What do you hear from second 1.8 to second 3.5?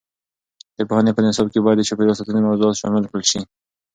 چاپیریال ساتنې موضوعات شامل کړل شي.